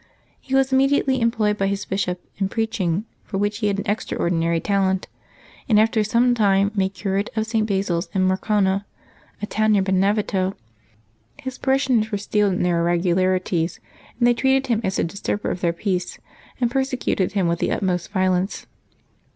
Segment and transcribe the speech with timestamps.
[0.39, 4.59] He was immediately employed by his bishop in preaching, for which he had an extraordinary
[4.59, 5.07] talent,
[5.69, 7.67] and, after some time, made curate of St.
[7.67, 8.83] Basil's in Morcona,
[9.43, 10.55] a town near Benevento.
[11.37, 13.77] His parishioners were steeled in their irregu larities,
[14.17, 16.17] and they treated him as a disturber of their peace,
[16.59, 18.65] and persecuted him with the utmost violence.